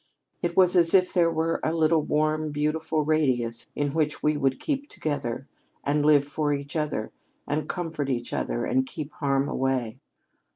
[0.41, 4.59] It was as if there were a little warm beautiful radius in which we could
[4.59, 5.47] keep together,
[5.83, 7.11] and live for each other,
[7.47, 9.99] and comfort each other, and keep harm away."